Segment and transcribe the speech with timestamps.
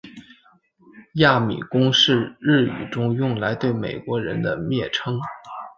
[1.13, 5.19] 亚米公是日语中用来对美国人的蔑称。